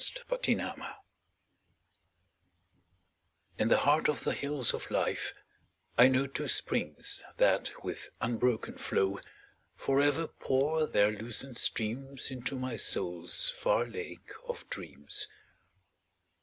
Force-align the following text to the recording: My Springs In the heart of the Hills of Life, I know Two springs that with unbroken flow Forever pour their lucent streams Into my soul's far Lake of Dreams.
My 0.31 0.35
Springs 0.35 0.83
In 3.59 3.67
the 3.67 3.77
heart 3.77 4.09
of 4.09 4.23
the 4.23 4.33
Hills 4.33 4.73
of 4.73 4.89
Life, 4.89 5.31
I 5.95 6.07
know 6.07 6.25
Two 6.25 6.47
springs 6.47 7.21
that 7.37 7.69
with 7.83 8.09
unbroken 8.19 8.79
flow 8.79 9.19
Forever 9.75 10.25
pour 10.25 10.87
their 10.87 11.11
lucent 11.11 11.59
streams 11.59 12.31
Into 12.31 12.55
my 12.55 12.77
soul's 12.77 13.51
far 13.51 13.85
Lake 13.85 14.31
of 14.47 14.67
Dreams. 14.71 15.27